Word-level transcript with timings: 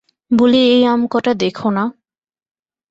বলি 0.31 0.59
এই 0.67 0.81
আম 0.85 1.01
কটা 1.07 1.33
দেখো 1.33 1.67
না? 1.71 1.83